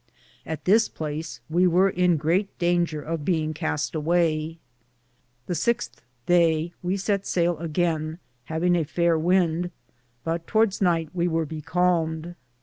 At 0.47 0.65
this 0.65 0.89
place 0.89 1.41
we 1.47 1.67
weare 1.67 1.89
in 1.89 2.17
greate 2.17 2.57
dainger 2.57 3.03
of 3.03 3.19
beinge 3.19 3.53
caste 3.53 3.93
awaye. 3.93 4.57
The 5.45 5.53
sixte 5.53 5.97
day 6.25 6.73
we 6.81 6.97
sett 6.97 7.21
saile 7.21 7.59
againe, 7.61 8.17
havinge 8.49 8.79
a 8.79 8.83
faire 8.83 9.19
wynde, 9.19 9.69
but 10.23 10.47
towardes 10.47 10.79
nyghte 10.81 11.11
we 11.13 11.27
weare 11.27 11.45
becalmed. 11.45 12.33